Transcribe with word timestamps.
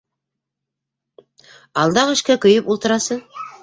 Алдағы 1.85 2.19
эшкә 2.19 2.43
көйөп 2.47 2.75
ултырасы! 2.77 3.25